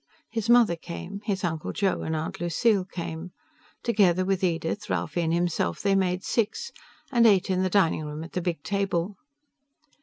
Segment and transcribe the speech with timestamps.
[0.31, 3.33] His mother came; his Uncle Joe and Aunt Lucille came.
[3.83, 6.71] Together with Edith, Ralphie and himself, they made six,
[7.11, 9.17] and ate in the dining room at the big table.